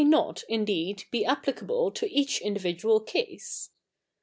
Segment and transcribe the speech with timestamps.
[0.01, 3.69] iot^ indeed^ be applicable to each individual case.